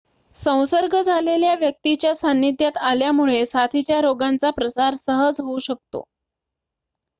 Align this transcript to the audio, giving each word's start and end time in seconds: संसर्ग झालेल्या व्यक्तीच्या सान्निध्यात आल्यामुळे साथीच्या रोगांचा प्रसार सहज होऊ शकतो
संसर्ग 0.37 0.95
झालेल्या 1.01 1.53
व्यक्तीच्या 1.55 2.13
सान्निध्यात 2.15 2.77
आल्यामुळे 2.79 3.45
साथीच्या 3.45 4.01
रोगांचा 4.01 4.49
प्रसार 4.51 4.93
सहज 4.97 5.39
होऊ 5.39 5.59
शकतो 5.61 6.03